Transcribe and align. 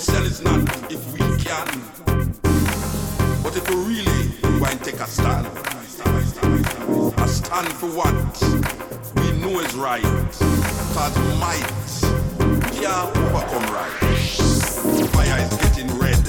we 0.00 0.04
sell 0.04 0.24
is 0.24 0.40
not 0.40 0.62
if 0.90 1.12
we 1.12 1.18
can. 1.44 1.68
But 3.42 3.54
if 3.54 3.68
we 3.68 3.74
really 3.74 4.28
why 4.58 4.72
take 4.82 4.98
a 4.98 5.06
stand, 5.06 5.46
a 7.18 7.28
stand 7.28 7.68
for 7.74 7.90
what 7.90 8.14
we 9.16 9.32
know 9.42 9.60
is 9.60 9.74
right, 9.74 10.02
cause 10.94 11.16
might 11.38 11.68
can 12.72 13.10
overcome 13.14 13.66
right. 13.74 13.92
Fire 15.12 15.38
is 15.38 15.54
getting 15.64 15.90
red. 15.98 16.24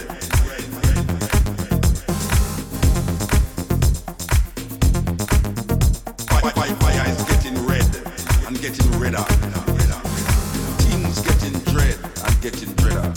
Fire, 6.27 6.51
fire, 6.51 6.75
fire 6.75 7.09
is 7.09 7.23
getting 7.23 7.55
redder. 7.65 8.03
Things 10.83 11.21
getting 11.21 11.59
dread 11.71 11.97
and 12.25 12.41
getting 12.41 12.73
dreader. 12.73 13.10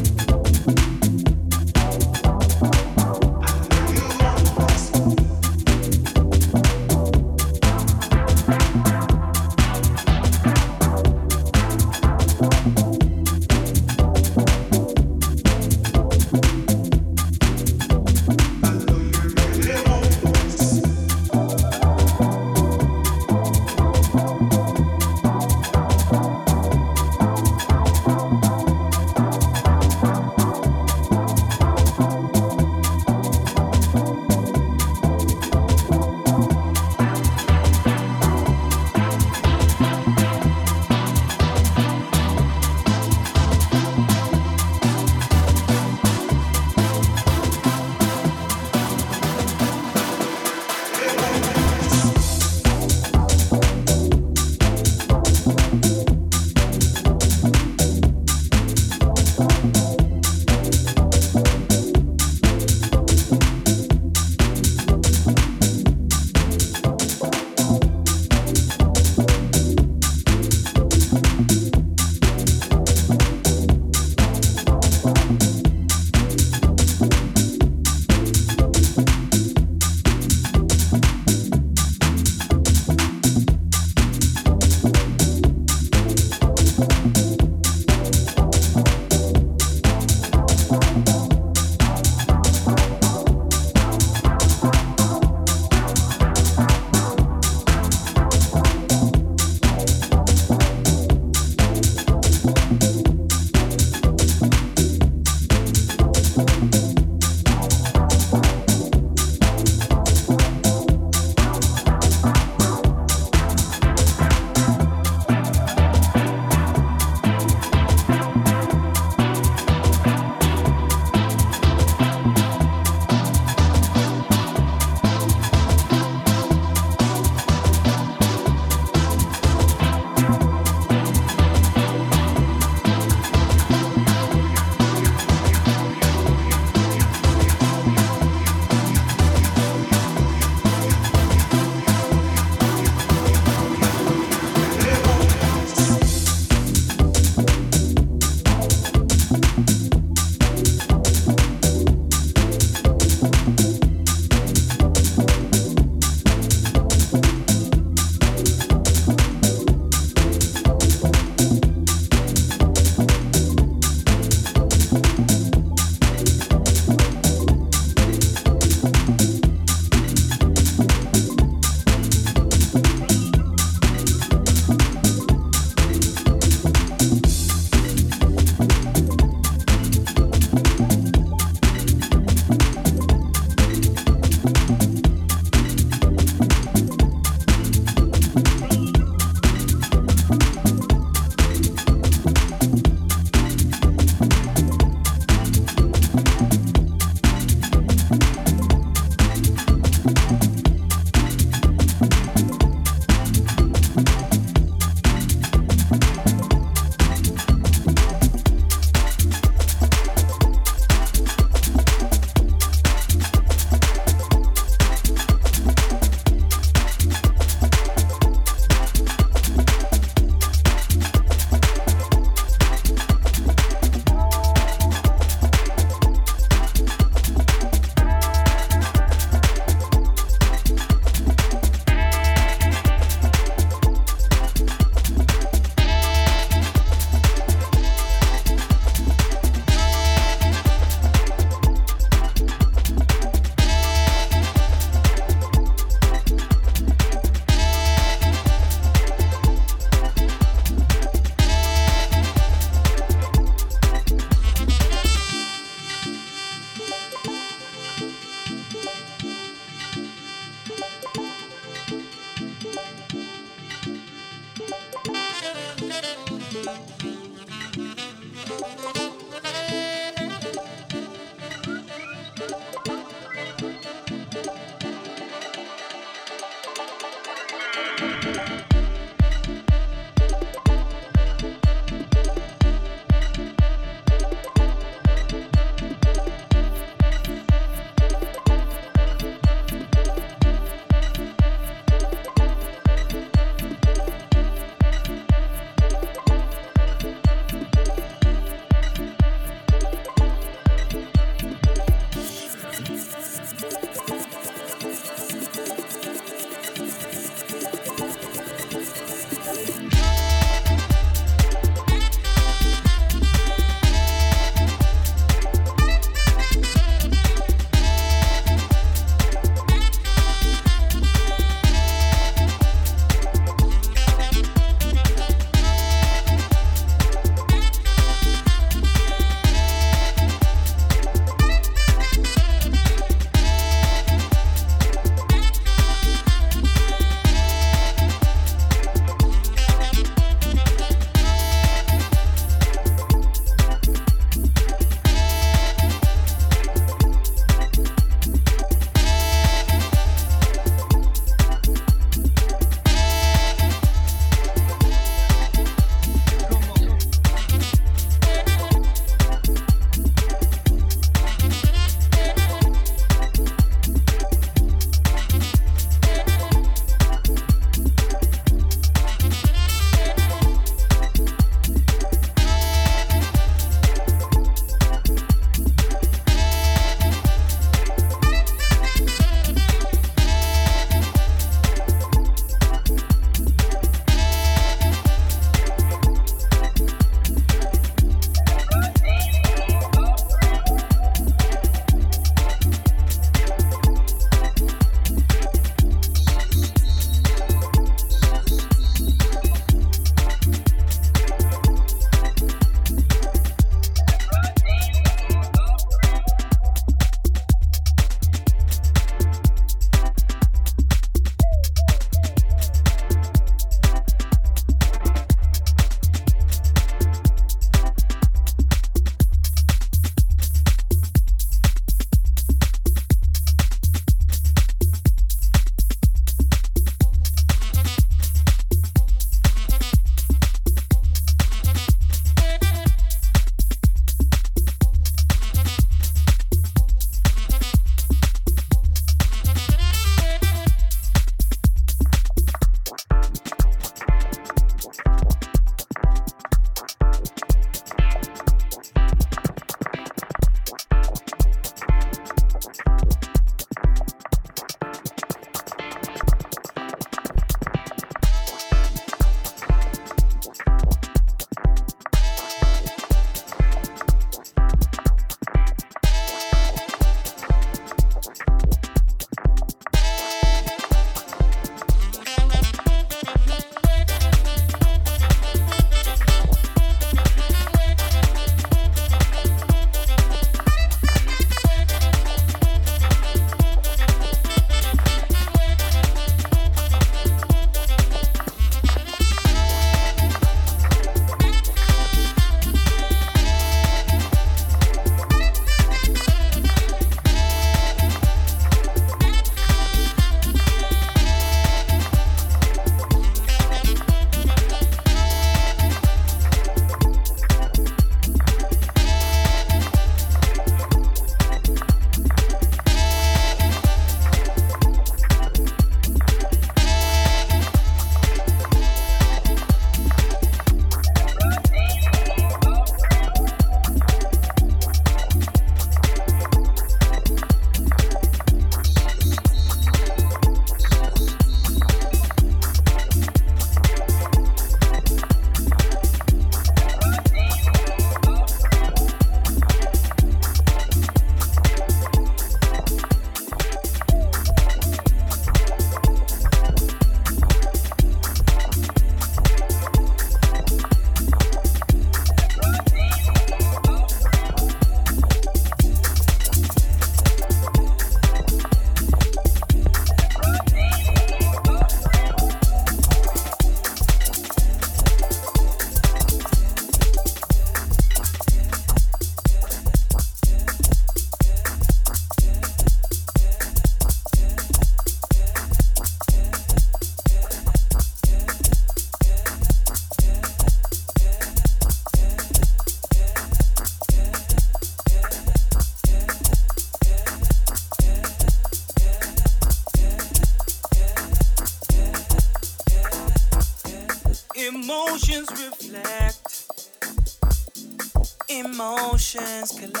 emotions. 599.35 600.00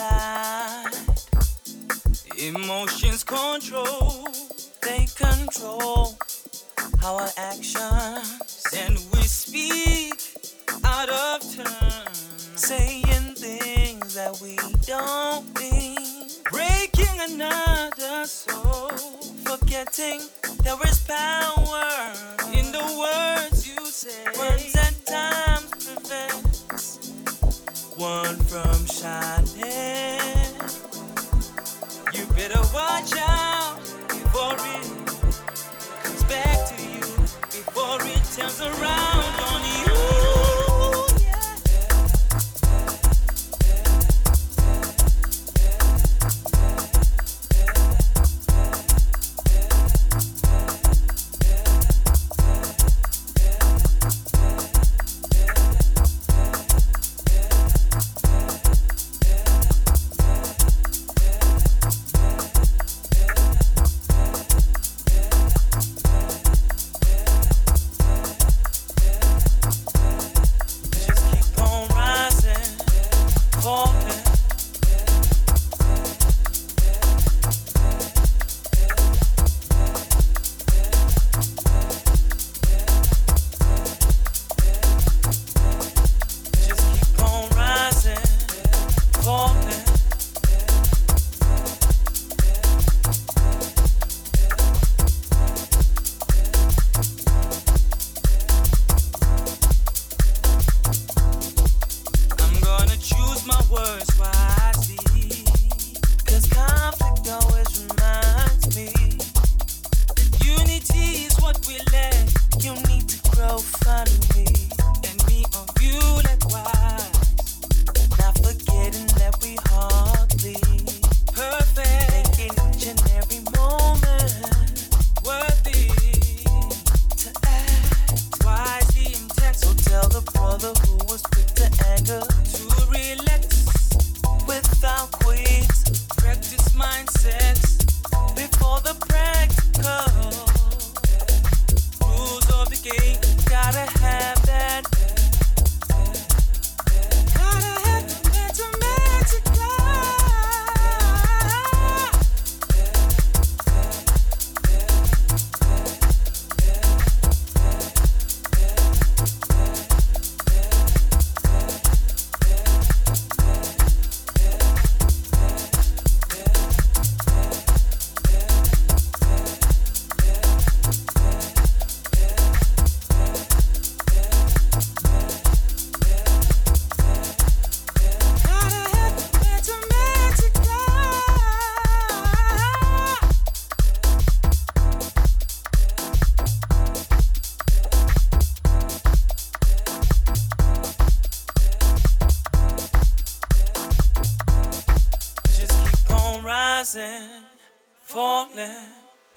falling. 198.01 198.87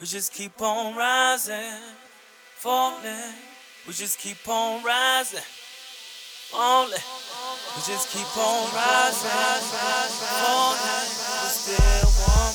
We 0.01 0.07
just 0.07 0.33
keep 0.33 0.61
on 0.61 0.97
rising, 0.97 1.81
falling. 2.57 3.35
We 3.87 3.93
just 3.93 4.19
keep 4.19 4.49
on 4.49 4.83
rising, 4.83 5.41
falling. 6.51 6.91
We 6.91 7.83
just 7.87 8.09
keep 8.11 8.37
on 8.37 8.75
rising, 8.75 9.31
falling. 10.41 11.09
We 11.43 11.49
still 11.49 12.11
want. 12.27 12.54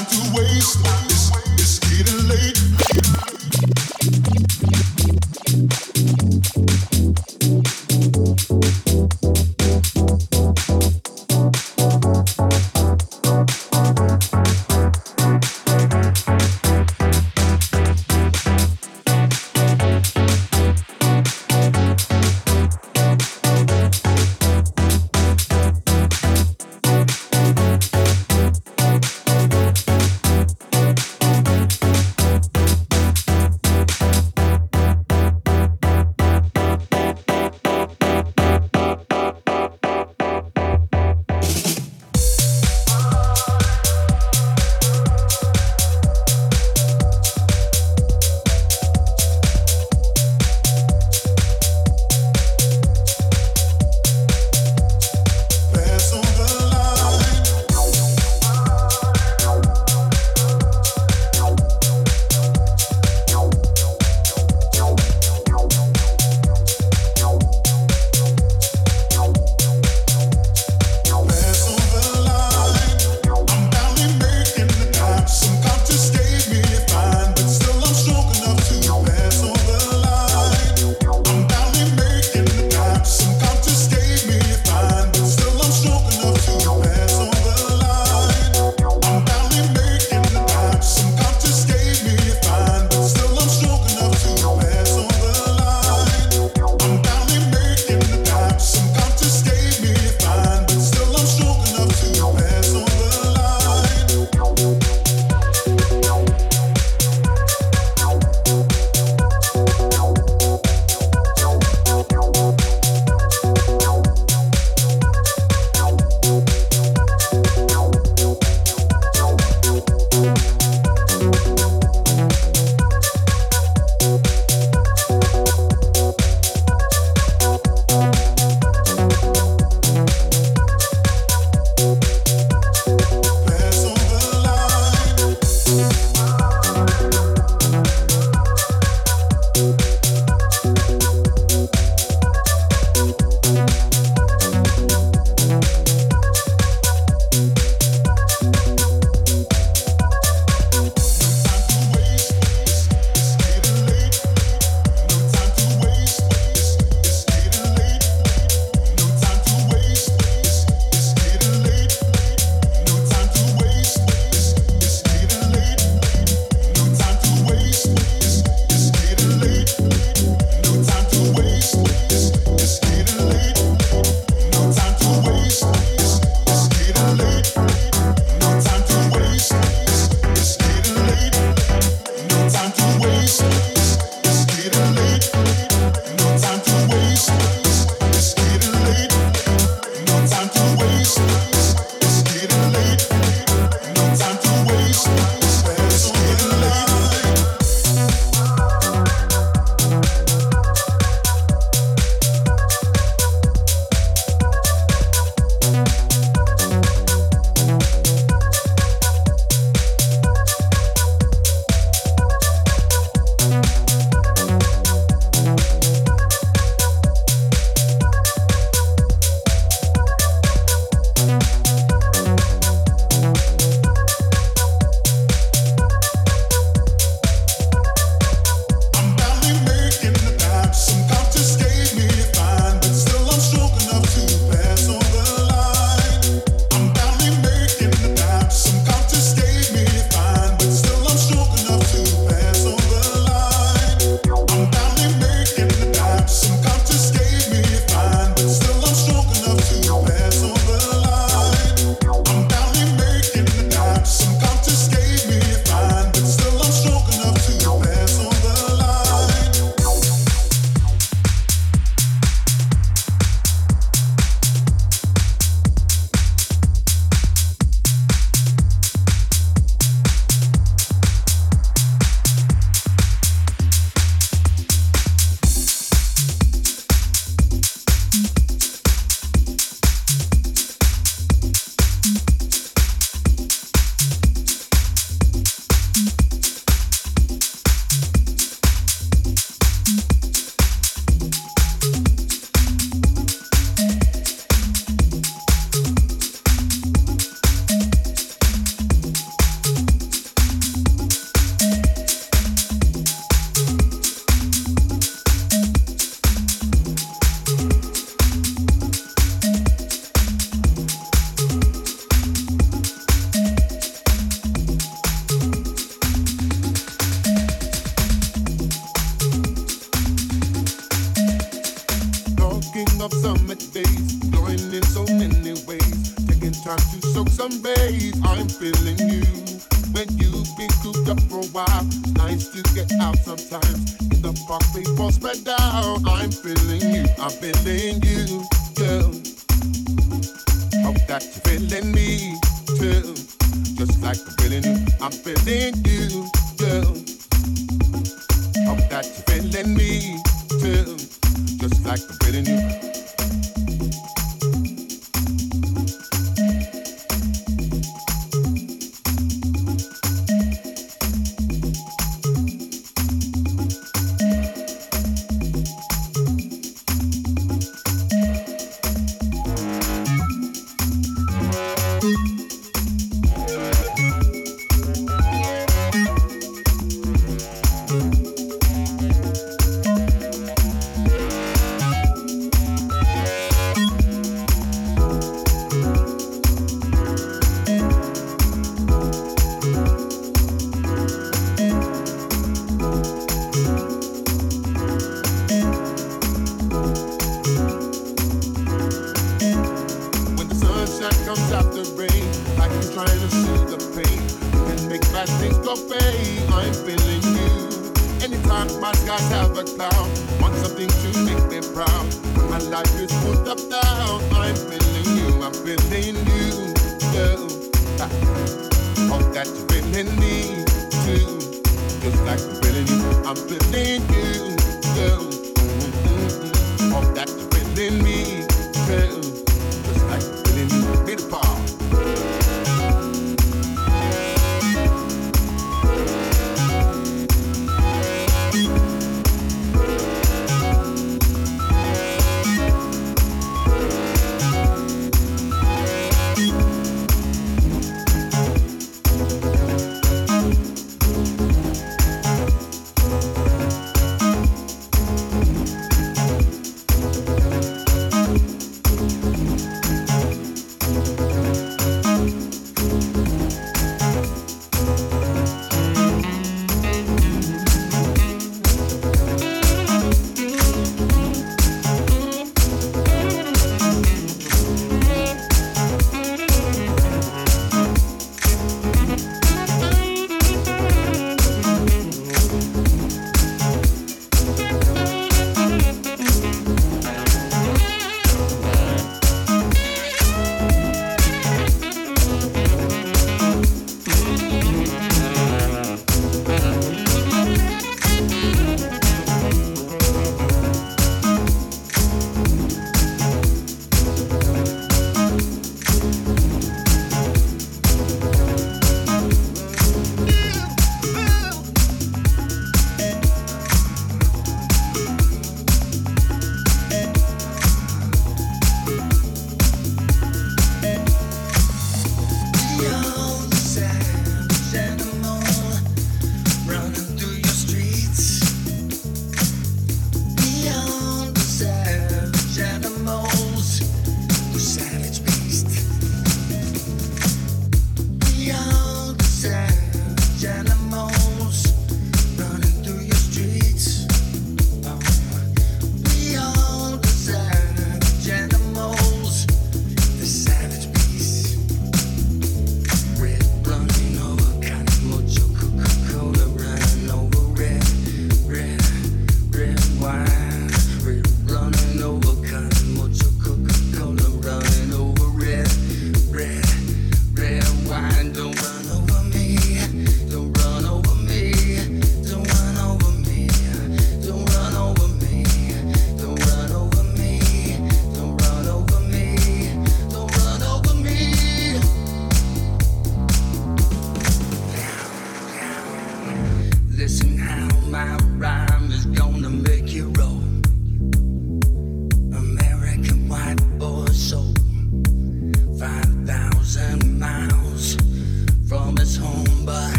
It's, 0.00 1.32
it's 1.58 1.78
getting 1.80 2.28
late. 2.28 2.58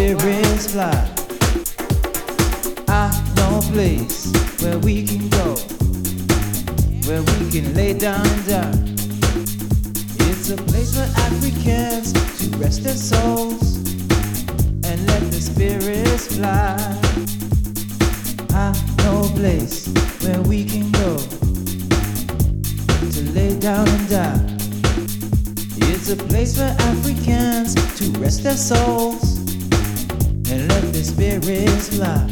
Spirits 0.00 0.72
fly. 0.72 0.98
I 2.88 3.12
know 3.36 3.58
a 3.58 3.62
place 3.70 4.32
where 4.62 4.78
we 4.78 5.04
can 5.06 5.28
go, 5.28 5.56
where 7.06 7.20
we 7.20 7.50
can 7.50 7.74
lay 7.74 7.92
down 7.92 8.26
and 8.26 8.46
die. 8.46 8.78
It's 10.30 10.48
a 10.48 10.56
place 10.56 10.94
for 10.96 11.04
Africans 11.20 12.14
to 12.14 12.56
rest 12.56 12.82
their 12.82 12.94
souls 12.94 13.76
and 14.88 15.06
let 15.06 15.22
the 15.32 15.38
spirits 15.38 16.34
fly. 16.34 16.78
I 18.54 18.72
know 19.02 19.24
a 19.24 19.32
place 19.36 19.86
where 20.24 20.40
we 20.40 20.64
can 20.64 20.90
go 20.92 21.18
to 23.10 23.22
lay 23.34 23.54
down 23.58 23.86
and 23.86 24.08
die. 24.08 24.56
It's 25.92 26.08
a 26.08 26.16
place 26.16 26.56
for 26.56 26.74
Africans 26.88 27.74
to 27.98 28.18
rest 28.18 28.44
their 28.44 28.56
souls 28.56 29.19
experience 31.00 31.98
life. 31.98 32.30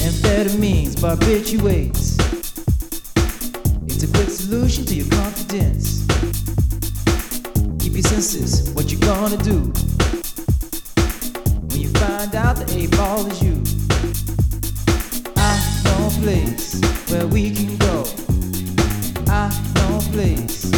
Amphetamines, 0.00 0.94
barbiturates. 0.96 2.16
It's 3.86 4.02
a 4.02 4.08
quick 4.08 4.30
solution 4.30 4.86
to 4.86 4.94
your 4.94 5.08
confidence. 5.10 6.06
Keep 7.80 7.92
your 7.92 8.02
senses, 8.02 8.70
what 8.70 8.90
you 8.90 8.98
gonna 8.98 9.36
do? 9.36 9.60
When 11.68 11.80
you 11.80 11.90
find 12.00 12.34
out 12.34 12.56
the 12.56 12.66
eight 12.74 12.90
ball 12.92 13.26
is 13.26 13.42
you. 13.42 13.62
I 15.36 15.52
know 15.84 16.06
a 16.06 16.10
place 16.22 16.80
where 17.10 17.26
we 17.26 17.50
can 17.54 17.76
go. 17.76 18.04
I 19.28 19.52
know 19.74 19.98
a 19.98 20.00
place. 20.12 20.72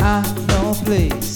I 0.00 0.22
know 0.46 0.70
a 0.70 0.84
place. 0.84 1.31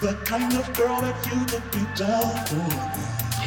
the 0.00 0.14
kind 0.24 0.52
of 0.54 0.72
girl 0.72 0.98
that 1.02 1.26
you 1.26 1.44
could 1.44 1.70
be 1.72 1.84
down 1.94 2.46
for. 2.46 2.70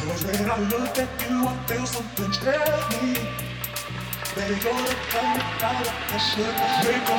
Cause 0.05 0.23
when 0.25 0.51
I 0.51 0.59
look 0.69 0.99
at 0.99 1.09
you, 1.27 1.47
I 1.47 1.57
feel 1.65 1.85
something 1.87 2.31
tell 2.31 2.89
me. 3.01 3.13
They 4.35 4.59
go 4.59 4.71
to 4.71 4.83
the 4.83 4.95
kind 5.09 5.41
of 5.41 5.47
have 5.87 6.21
shit, 6.21 6.55
they 6.83 6.99
go 7.07 7.15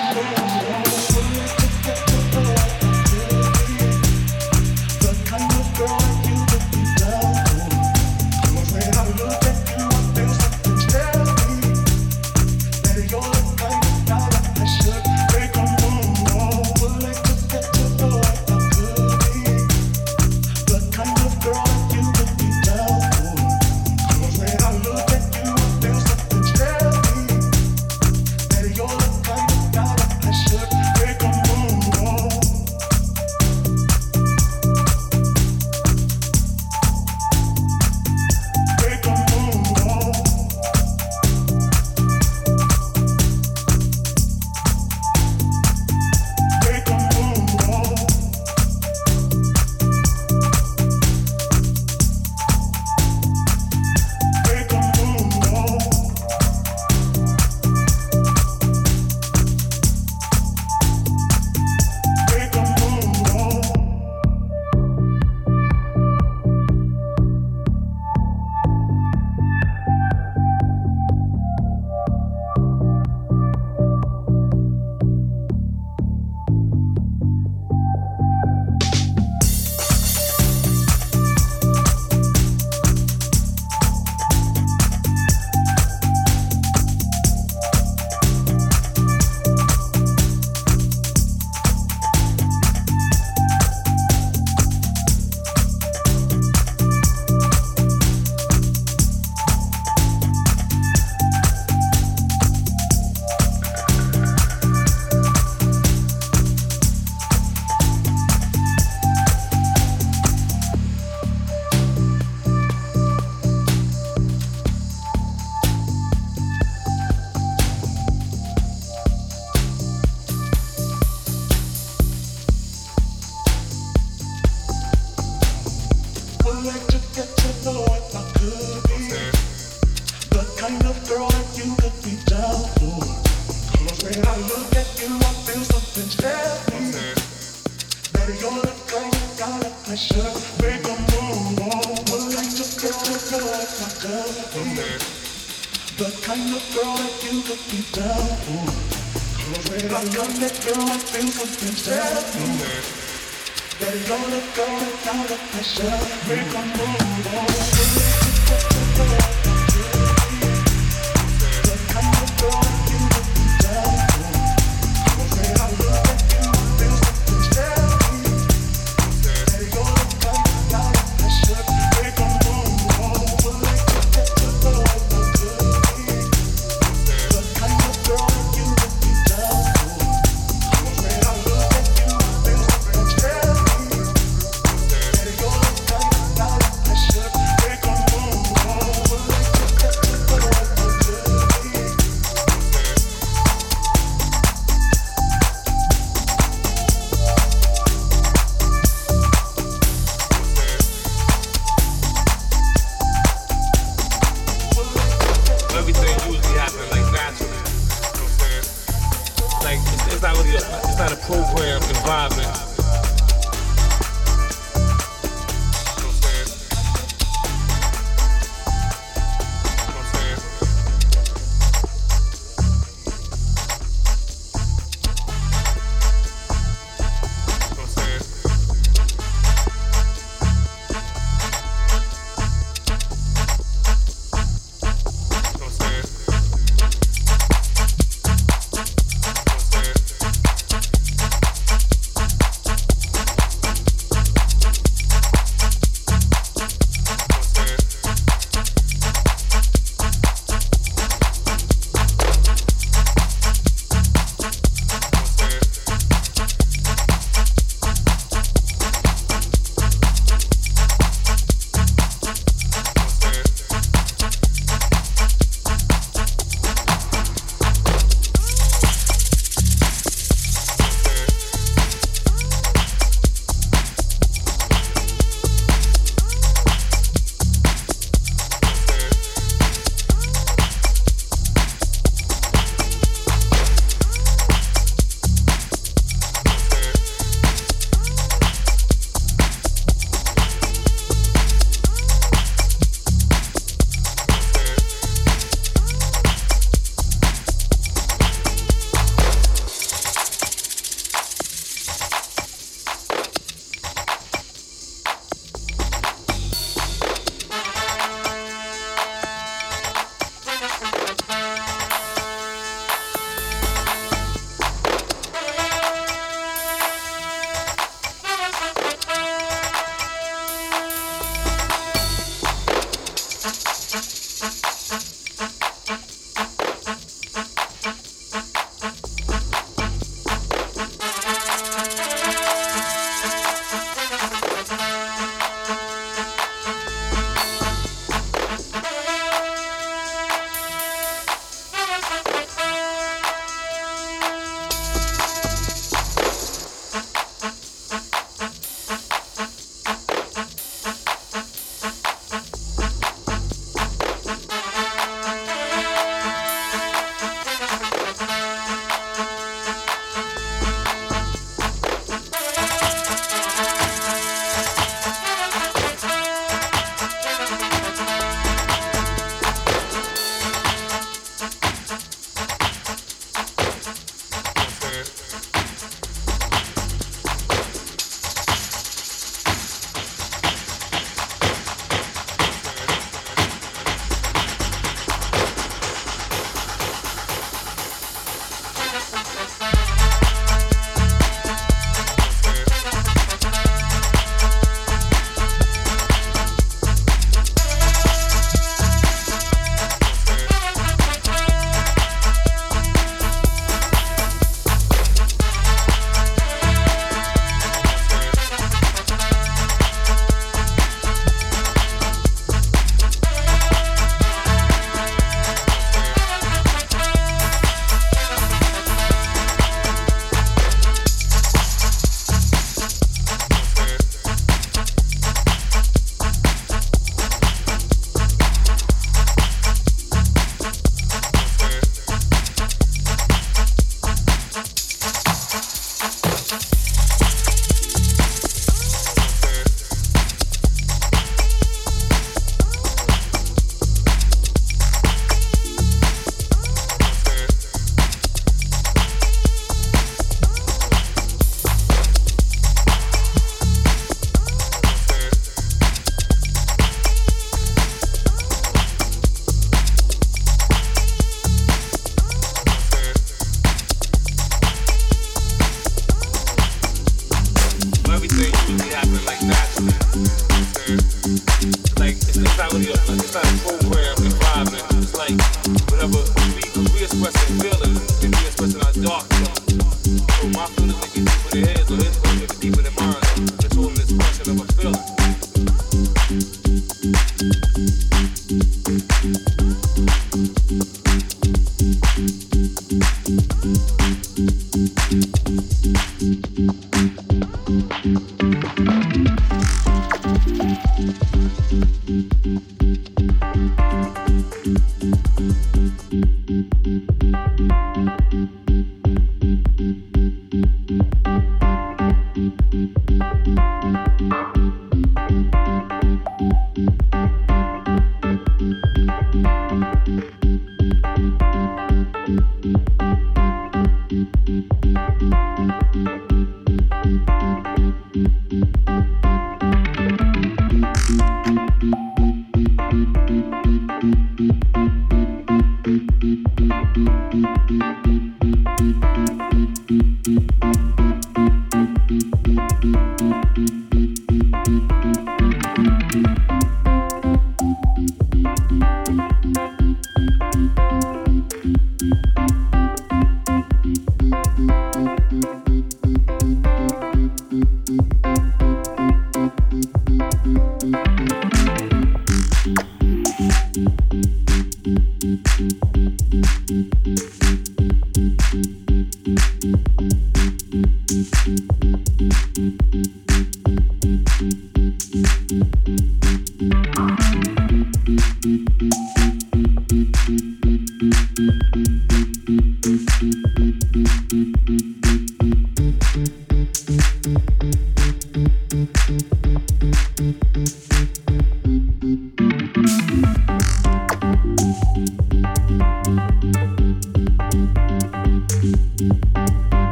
on. 2.09 2.14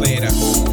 Later. 0.00 0.69